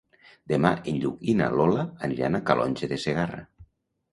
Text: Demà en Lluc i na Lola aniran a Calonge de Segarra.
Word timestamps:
Demà 0.51 0.69
en 0.91 0.95
Lluc 1.03 1.21
i 1.33 1.35
na 1.41 1.49
Lola 1.57 1.85
aniran 2.09 2.39
a 2.39 2.41
Calonge 2.49 2.91
de 2.95 2.99
Segarra. 3.05 3.45